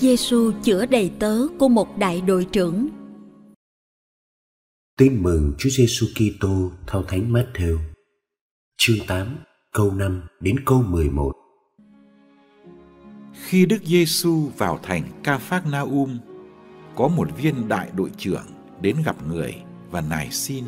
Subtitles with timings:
[0.00, 2.88] Giêsu chữa đầy tớ của một đại đội trưởng.
[4.98, 7.78] Tin mừng Chúa Giêsu Kitô theo Thánh Matthew.
[8.78, 9.36] Chương 8,
[9.72, 11.32] câu 5 đến câu 11.
[13.32, 16.18] Khi Đức Giêsu vào thành Ca Phác Na Um,
[16.96, 18.46] có một viên đại đội trưởng
[18.80, 19.54] đến gặp người
[19.90, 20.64] và nài xin: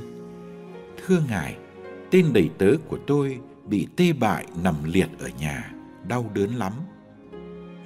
[0.97, 1.57] "Thưa ngài,
[2.11, 3.39] tên đầy tớ của tôi
[3.69, 5.75] bị tê bại nằm liệt ở nhà,
[6.09, 6.73] đau đớn lắm."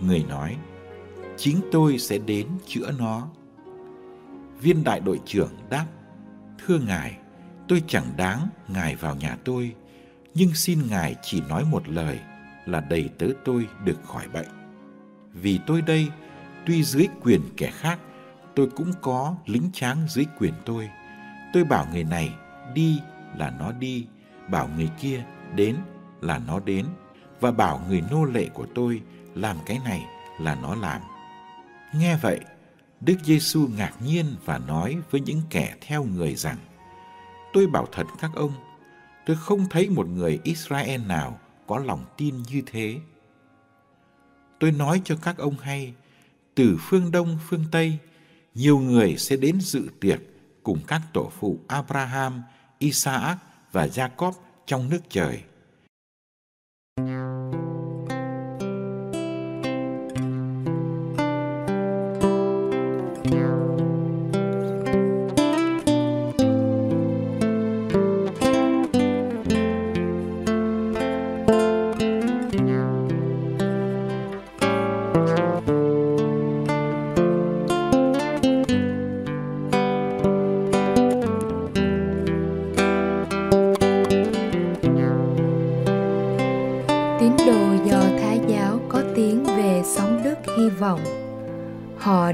[0.01, 0.57] Người nói:
[1.37, 3.29] chính tôi sẽ đến chữa nó.
[4.61, 5.87] Viên đại đội trưởng đáp,
[6.67, 7.17] thưa ngài,
[7.69, 9.75] tôi chẳng đáng ngài vào nhà tôi,
[10.35, 12.19] nhưng xin ngài chỉ nói một lời
[12.67, 14.49] là đầy tớ tôi được khỏi bệnh.
[15.33, 16.09] Vì tôi đây,
[16.67, 17.99] tuy dưới quyền kẻ khác,
[18.55, 20.89] tôi cũng có lính tráng dưới quyền tôi.
[21.53, 22.35] Tôi bảo người này
[22.75, 23.01] đi
[23.37, 24.07] là nó đi,
[24.51, 25.77] bảo người kia đến
[26.21, 26.87] là nó đến,
[27.41, 29.03] và bảo người nô lệ của tôi
[29.35, 30.05] làm cái này
[30.41, 31.01] là nó làm
[31.93, 32.41] Nghe vậy,
[33.01, 36.57] Đức Giêsu ngạc nhiên và nói với những kẻ theo người rằng:
[37.53, 38.53] Tôi bảo thật các ông,
[39.27, 42.99] tôi không thấy một người Israel nào có lòng tin như thế.
[44.61, 45.95] Tôi nói cho các ông hay,
[46.55, 47.99] từ phương Đông phương Tây,
[48.55, 50.21] nhiều người sẽ đến dự tiệc
[50.63, 52.43] cùng các tổ phụ Abraham,
[52.79, 53.37] Isaac
[53.73, 54.33] và Jacob
[54.67, 55.43] trong nước trời–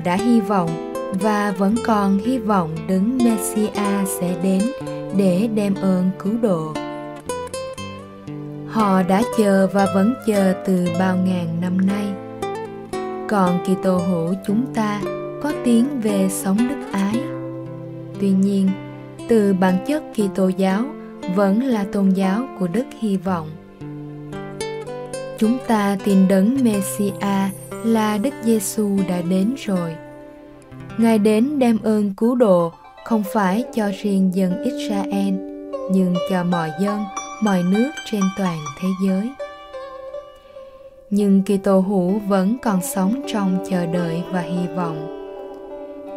[0.05, 4.63] đã hy vọng và vẫn còn hy vọng đấng Messia sẽ đến
[5.17, 6.73] để đem ơn cứu độ.
[8.69, 12.07] Họ đã chờ và vẫn chờ từ bao ngàn năm nay.
[13.29, 15.01] Còn Kitô hữu chúng ta
[15.43, 17.21] có tiếng về sống đức ái.
[18.21, 18.69] Tuy nhiên,
[19.29, 20.85] từ bản chất Kitô giáo
[21.35, 23.49] vẫn là tôn giáo của đức hy vọng.
[25.43, 27.11] Chúng ta tin đấng Messia
[27.85, 29.95] là Đức Giêsu đã đến rồi.
[30.99, 32.73] Ngài đến đem ơn cứu độ
[33.05, 35.35] không phải cho riêng dân Israel,
[35.93, 37.03] nhưng cho mọi dân,
[37.43, 39.31] mọi nước trên toàn thế giới.
[41.11, 45.29] Nhưng Kitô hữu vẫn còn sống trong chờ đợi và hy vọng.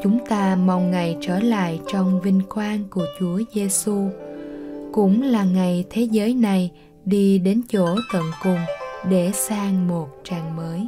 [0.04, 4.10] Chúng ta mong ngày trở lại trong vinh quang của Chúa Giêsu,
[4.94, 6.72] cũng là ngày thế giới này
[7.06, 8.60] đi đến chỗ tận cùng
[9.10, 10.88] để sang một trang mới.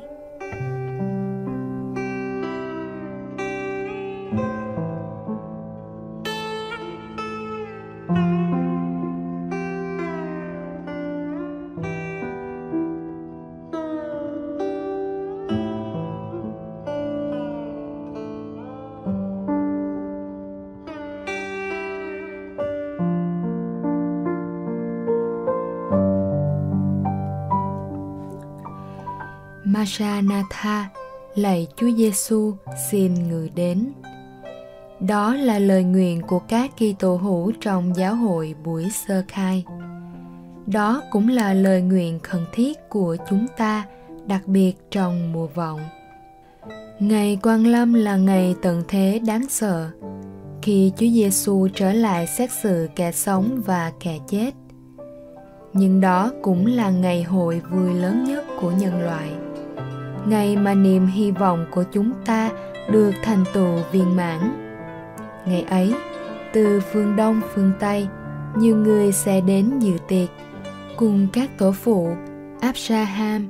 [29.69, 30.89] Maranatha,
[31.35, 32.53] lạy Chúa Giêsu
[32.91, 33.91] xin người đến.
[34.99, 39.65] Đó là lời nguyện của các Kitô hữu trong giáo hội buổi sơ khai.
[40.65, 43.85] Đó cũng là lời nguyện khẩn thiết của chúng ta,
[44.27, 45.79] đặc biệt trong mùa vọng.
[46.99, 49.89] Ngày Quang Lâm là ngày tận thế đáng sợ,
[50.61, 54.51] khi Chúa Giêsu trở lại xét xử kẻ sống và kẻ chết.
[55.73, 59.29] Nhưng đó cũng là ngày hội vui lớn nhất của nhân loại
[60.27, 62.49] ngày mà niềm hy vọng của chúng ta
[62.89, 64.39] được thành tựu viên mãn
[65.45, 65.93] ngày ấy
[66.53, 68.07] từ phương đông phương tây
[68.57, 70.29] nhiều người sẽ đến dự tiệc
[70.97, 72.15] cùng các tổ phụ
[72.61, 73.47] Abraham,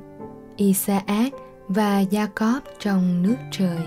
[0.56, 1.32] Isaac
[1.68, 3.78] và Jacob trong nước trời.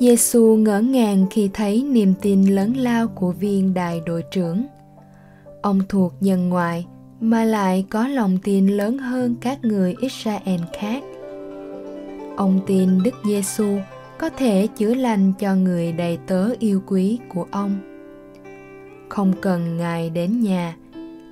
[0.00, 4.66] Giêsu ngỡ ngàng khi thấy niềm tin lớn lao của viên đại đội trưởng.
[5.62, 6.86] Ông thuộc dân ngoại
[7.20, 11.02] mà lại có lòng tin lớn hơn các người Israel khác.
[12.36, 13.78] Ông tin Đức Giêsu
[14.18, 17.78] có thể chữa lành cho người đầy tớ yêu quý của ông.
[19.08, 20.76] Không cần Ngài đến nhà,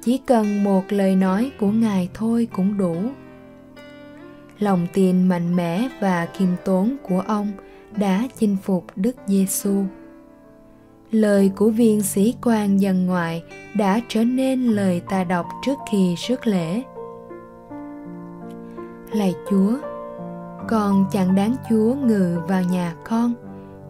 [0.05, 2.97] chỉ cần một lời nói của Ngài thôi cũng đủ.
[4.59, 7.53] Lòng tin mạnh mẽ và khiêm tốn của ông–
[7.97, 9.85] đã chinh phục Đức Giêsu.
[11.11, 13.43] Lời của viên sĩ quan dân ngoại
[13.75, 16.83] đã trở nên lời ta đọc trước khi rước lễ.
[19.13, 19.79] Lạy Chúa,
[20.69, 23.35] con chẳng đáng Chúa ngự vào nhà con,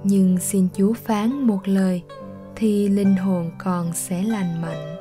[0.02, 2.02] nhưng xin Chúa phán một lời
[2.56, 4.96] thì linh hồn con sẽ lành mạnh.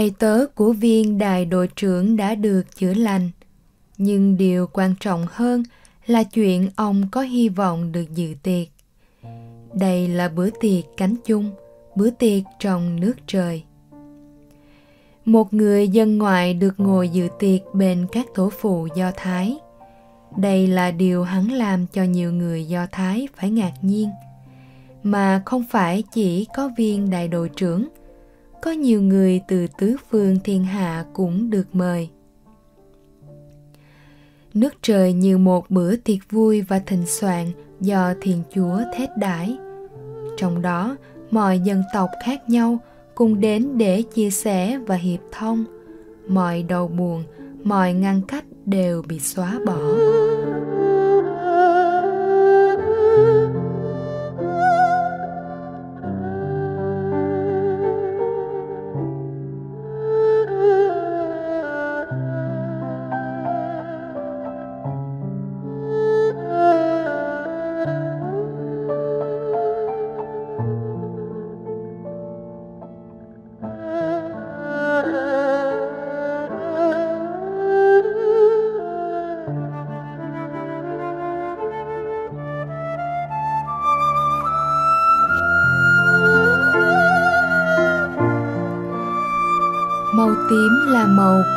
[0.00, 3.30] Đầy tớ của viên đại đội trưởng đã được chữa lành.
[3.98, 5.62] Nhưng điều quan trọng hơn
[6.06, 8.68] là chuyện ông có hy vọng được dự tiệc.
[9.74, 11.50] Đây là bữa tiệc cánh chung,
[11.96, 13.62] bữa tiệc trong nước trời.
[15.24, 19.58] Một người dân ngoại được ngồi dự tiệc bên các tổ phụ do thái.
[20.36, 24.08] Đây là điều hắn làm cho nhiều người do thái phải ngạc nhiên.
[25.02, 27.88] Mà không phải chỉ có viên đại đội trưởng
[28.62, 32.08] có nhiều người từ tứ phương thiên hạ cũng được mời.
[34.54, 37.46] Nước trời như một bữa tiệc vui và thịnh soạn
[37.80, 39.58] do thiên chúa thết đãi.
[40.36, 40.96] Trong đó,
[41.30, 42.78] mọi dân tộc khác nhau
[43.14, 45.64] cùng đến để chia sẻ và hiệp thông.
[46.28, 47.24] Mọi đau buồn,
[47.62, 49.78] mọi ngăn cách đều bị xóa bỏ.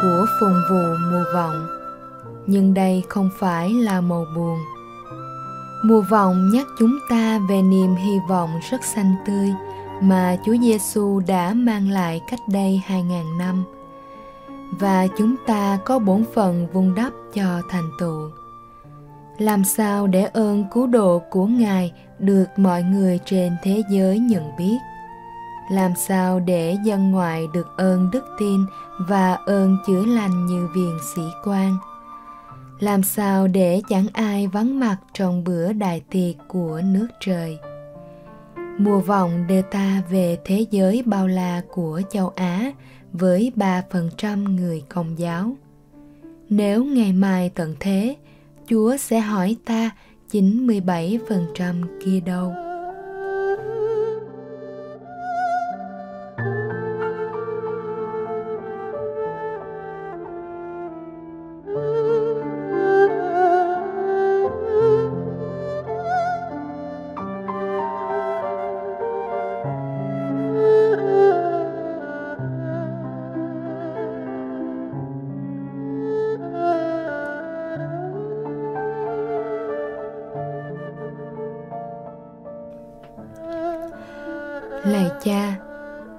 [0.04, 1.68] Của phùng vụ mùa vọng,
[2.48, 4.60] nhưng đây không phải là màu buồn.
[5.84, 9.54] Mùa vọng nhắc chúng ta về niềm hy vọng rất xanh tươi
[10.02, 13.64] mà Chúa Giêsu đã mang lại cách đây 2000 năm.
[14.80, 18.30] Và chúng ta có bổn phận vun đắp cho thành tựu.
[19.38, 24.56] Làm sao để ơn cứu độ của Ngài được mọi người trên thế giới nhận
[24.58, 24.78] biết?
[25.72, 28.65] Làm sao để dân ngoại được ơn đức tin
[29.00, 31.77] và ơn chữa lành như viên sĩ quan
[32.79, 37.60] làm sao để chẳng ai vắng mặt trong bữa đại tiệc của nước trời
[38.77, 42.72] mùa vọng đưa ta về thế giới bao la của châu Á
[43.13, 45.55] với 3% người công giáo.
[46.50, 48.15] Nếu ngày mai tận thế,
[48.67, 49.91] Chúa sẽ hỏi ta
[50.32, 52.53] 97% kia đâu.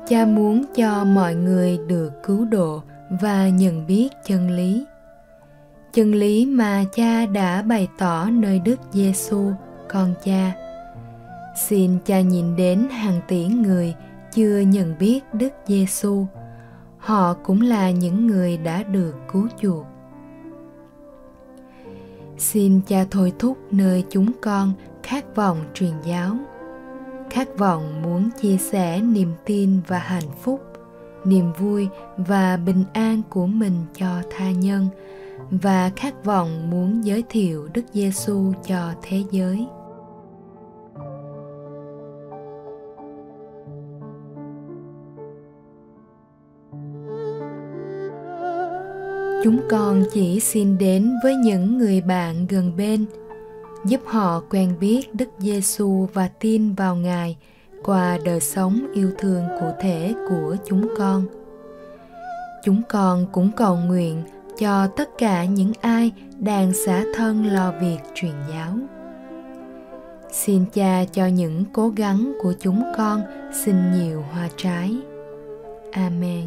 [0.09, 2.83] Cha muốn cho mọi người được cứu độ
[3.21, 4.85] và nhận biết chân lý.
[5.93, 9.53] Chân lý mà cha đã bày tỏ nơi Đức Giêsu,
[9.89, 10.53] con cha.
[11.57, 13.95] Xin cha nhìn đến hàng tỷ người
[14.33, 16.27] chưa nhận biết Đức Giêsu.
[16.99, 19.87] Họ cũng là những người đã được cứu chuộc.
[22.39, 26.37] Xin cha thôi thúc nơi chúng con khát vọng truyền giáo
[27.35, 30.61] khát vọng muốn chia sẻ niềm tin và hạnh phúc,
[31.25, 34.89] niềm vui và bình an của mình cho tha nhân
[35.51, 39.67] và khát vọng muốn giới thiệu Đức Giêsu cho thế giới.
[49.45, 53.07] Chúng con chỉ xin đến với những người bạn gần bên
[53.85, 57.37] giúp họ quen biết Đức Giêsu và tin vào Ngài
[57.83, 61.27] qua đời sống yêu thương cụ thể của chúng con.
[62.65, 64.23] Chúng con cũng cầu nguyện
[64.59, 68.79] cho tất cả những ai đang xả thân lo việc truyền giáo.
[70.33, 73.23] Xin cha cho những cố gắng của chúng con
[73.65, 74.97] xin nhiều hoa trái.
[75.93, 76.47] Amen.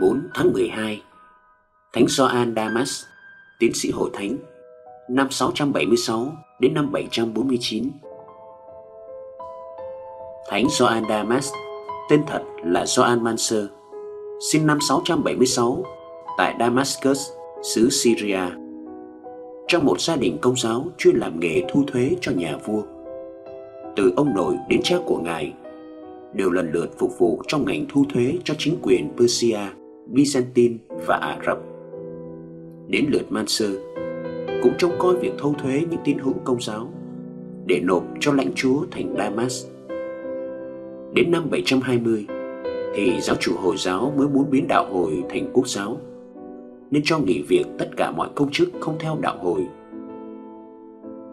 [0.00, 1.02] 14 tháng 12
[1.92, 3.04] Thánh Gioan Damas
[3.58, 4.36] Tiến sĩ hội thánh
[5.08, 7.90] Năm 676 đến năm 749
[10.48, 11.52] Thánh Gioan Damas
[12.10, 13.64] Tên thật là Gioan Manser
[14.52, 15.84] Sinh năm 676
[16.38, 17.30] Tại Damascus,
[17.62, 18.40] xứ Syria.
[19.68, 22.82] Trong một gia đình công giáo chuyên làm nghề thu thuế cho nhà vua
[23.96, 25.52] Từ ông nội đến cha của ngài
[26.32, 29.58] đều lần lượt phục vụ trong ngành thu thuế cho chính quyền Persia,
[30.12, 31.58] Byzantine và Ả Rập.
[32.88, 33.70] Đến lượt Manser
[34.62, 36.92] cũng trông coi việc thâu thuế những tín hữu công giáo
[37.66, 39.66] để nộp cho lãnh chúa thành Damas.
[41.14, 42.26] Đến năm 720
[42.94, 46.00] thì giáo chủ Hồi giáo mới muốn biến đạo hồi thành quốc giáo,
[46.90, 49.66] nên cho nghỉ việc tất cả mọi công chức không theo đạo hồi.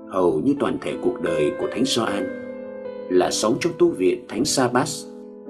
[0.10, 2.24] Hầu như toàn thể cuộc đời của Thánh Gioan
[3.10, 5.06] là sống trong tu viện Thánh Sabas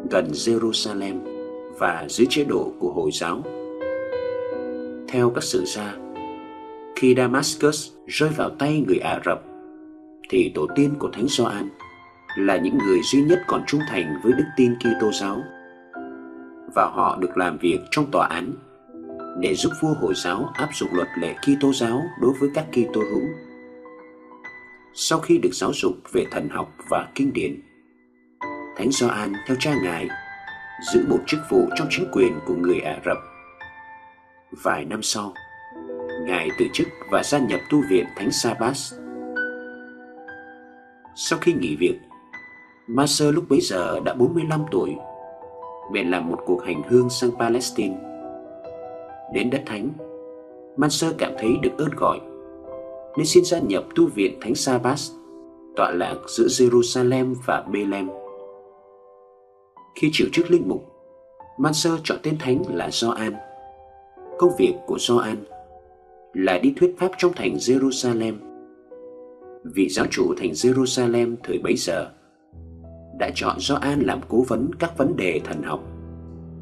[0.09, 1.30] gần Jerusalem
[1.81, 3.43] và dưới chế độ của Hồi giáo.
[5.07, 5.93] Theo các sử gia,
[6.95, 9.41] khi Damascus rơi vào tay người Ả Rập,
[10.29, 11.69] thì tổ tiên của Thánh Gioan
[12.37, 15.37] là những người duy nhất còn trung thành với đức tin Kitô giáo
[16.75, 18.53] và họ được làm việc trong tòa án
[19.39, 23.01] để giúp vua Hồi giáo áp dụng luật lệ Kitô giáo đối với các Kitô
[23.01, 23.23] hữu
[24.93, 27.61] sau khi được giáo dục về thần học và kinh điển.
[28.77, 30.07] Thánh Gioan theo cha ngài
[30.81, 33.17] giữ một chức vụ trong chính quyền của người Ả Rập.
[34.63, 35.33] Vài năm sau,
[36.25, 38.93] ngài từ chức và gia nhập tu viện Thánh Sabas.
[41.15, 41.99] Sau khi nghỉ việc,
[42.87, 44.95] Maser lúc bấy giờ đã 45 tuổi,
[45.93, 47.97] bèn làm một cuộc hành hương sang Palestine.
[49.33, 49.89] Đến đất thánh,
[50.77, 52.19] Maser cảm thấy được ơn gọi
[53.17, 55.11] nên xin gia nhập tu viện Thánh Sabas
[55.75, 58.20] tọa lạc giữa Jerusalem và Bethlehem.
[59.95, 60.85] Khi chịu chức linh mục,
[61.57, 63.33] Manser chọn tên thánh là Gioan.
[64.39, 65.35] Công việc của Gioan
[66.33, 68.33] là đi thuyết pháp trong thành Jerusalem.
[69.63, 72.11] Vị giáo chủ thành Jerusalem thời bấy giờ
[73.19, 75.83] đã chọn Gioan làm cố vấn các vấn đề thần học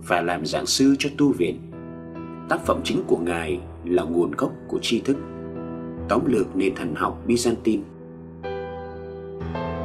[0.07, 1.59] và làm giảng sư cho tu viện.
[2.49, 5.17] Tác phẩm chính của ngài là nguồn gốc của tri thức
[6.09, 7.81] tóm lược nền thần học Byzantine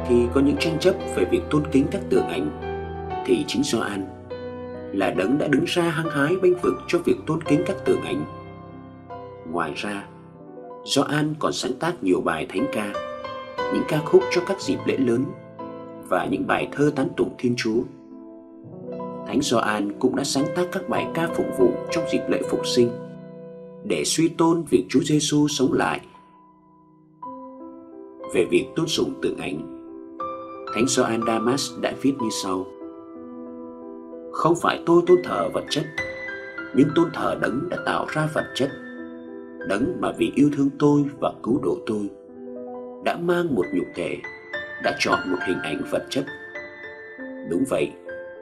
[0.07, 2.64] thì có những tranh chấp về việc tôn kính các tượng ảnh
[3.25, 4.07] thì chính Gioan
[4.93, 8.01] là đấng đã đứng ra hăng hái bênh vực cho việc tôn kính các tượng
[8.01, 8.25] ảnh.
[9.51, 10.05] Ngoài ra,
[10.95, 12.93] Gioan còn sáng tác nhiều bài thánh ca,
[13.73, 15.25] những ca khúc cho các dịp lễ lớn
[16.09, 17.81] và những bài thơ tán tụng Thiên Chúa.
[19.27, 22.67] Thánh Gioan cũng đã sáng tác các bài ca phục vụ trong dịp lễ phục
[22.67, 22.89] sinh
[23.83, 26.01] để suy tôn việc Chúa Giêsu sống lại
[28.33, 29.71] về việc tôn sùng tượng ảnh.
[30.75, 32.65] Thánh Gioan Damas đã viết như sau:
[34.35, 35.83] không phải tôi tôn thờ vật chất,
[36.75, 38.69] nhưng tôn thờ đấng đã tạo ra vật chất.
[39.67, 42.09] Đấng mà vì yêu thương tôi và cứu độ tôi,
[43.05, 44.17] đã mang một nhục thể,
[44.83, 46.25] đã chọn một hình ảnh vật chất.
[47.49, 47.91] Đúng vậy,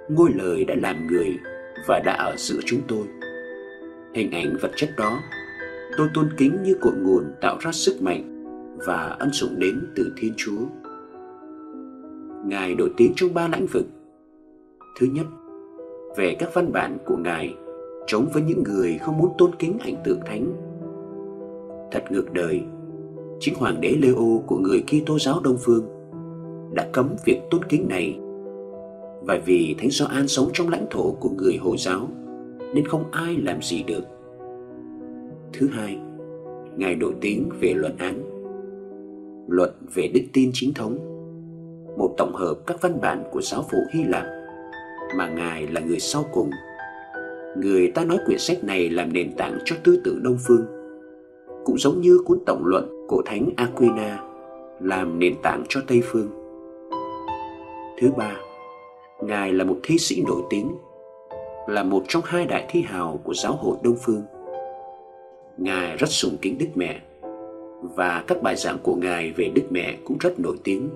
[0.10, 1.38] ngôi lời đã làm người
[1.88, 3.04] và đã ở giữa chúng tôi.
[4.14, 5.20] Hình ảnh vật chất đó,
[5.98, 8.44] tôi tôn kính như cội nguồn tạo ra sức mạnh
[8.86, 10.62] và ân sủng đến từ thiên chúa.
[12.46, 13.86] Ngài nổi tiếng trong ba lĩnh vực.
[15.00, 15.26] Thứ nhất
[16.16, 17.56] về các văn bản của ngài,
[18.08, 20.54] chống với những người không muốn tôn kính ảnh tượng thánh.
[21.92, 22.62] Thật ngược đời,
[23.40, 25.86] chính hoàng đế leo của người kitô giáo đông phương
[26.74, 28.20] đã cấm việc tôn kính này.
[29.22, 32.08] Và vì thánh gioan sống trong lãnh thổ của người hồi giáo,
[32.74, 34.04] nên không ai làm gì được.
[35.54, 36.00] Thứ hai,
[36.78, 38.24] ngài nổi tiếng về luận án,
[39.48, 40.98] luận về đức tin chính thống,
[41.98, 44.43] một tổng hợp các văn bản của giáo phụ hy lạp
[45.18, 46.50] mà ngài là người sau cùng.
[47.58, 50.66] Người ta nói quyển sách này làm nền tảng cho tư tưởng đông phương,
[51.66, 54.24] cũng giống như cuốn tổng luận của thánh aquina
[54.80, 56.30] làm nền tảng cho tây phương.
[58.02, 58.38] Thứ ba,
[59.22, 60.72] ngài là một thi sĩ nổi tiếng,
[61.68, 64.22] là một trong hai đại thi hào của giáo hội đông phương.
[65.58, 67.02] Ngài rất sùng kính đức mẹ,
[67.96, 70.90] và các bài giảng của ngài về đức mẹ cũng rất nổi tiếng.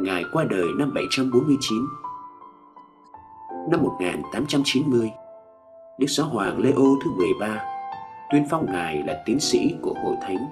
[0.00, 1.78] Ngài qua đời năm 749
[3.70, 5.10] năm 1890
[5.98, 7.64] Đức Giáo Hoàng Leo thứ 13
[8.32, 10.48] tuyên phong ngài là tiến sĩ của hội thánh.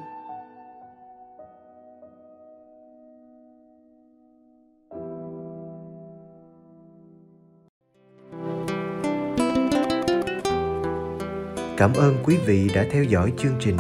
[11.77, 13.77] Cảm ơn quý vị đã theo dõi chương trình.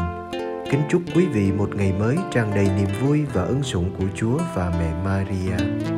[0.71, 4.07] Kính chúc quý vị một ngày mới tràn đầy niềm vui và ân sủng của
[4.15, 5.98] Chúa và mẹ Maria.